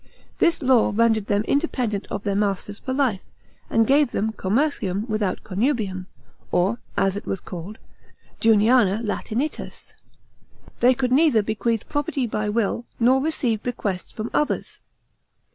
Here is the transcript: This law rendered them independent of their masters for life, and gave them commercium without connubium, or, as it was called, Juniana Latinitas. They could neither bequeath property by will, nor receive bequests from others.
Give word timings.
This 0.39 0.63
law 0.63 0.91
rendered 0.95 1.27
them 1.27 1.43
independent 1.43 2.07
of 2.09 2.23
their 2.23 2.33
masters 2.33 2.79
for 2.79 2.91
life, 2.91 3.21
and 3.69 3.85
gave 3.85 4.09
them 4.09 4.31
commercium 4.33 5.07
without 5.07 5.43
connubium, 5.43 6.07
or, 6.51 6.79
as 6.97 7.15
it 7.15 7.27
was 7.27 7.39
called, 7.39 7.77
Juniana 8.39 9.03
Latinitas. 9.03 9.93
They 10.79 10.95
could 10.95 11.11
neither 11.11 11.43
bequeath 11.43 11.87
property 11.87 12.25
by 12.25 12.49
will, 12.49 12.87
nor 12.99 13.21
receive 13.21 13.61
bequests 13.61 14.09
from 14.09 14.31
others. 14.33 14.79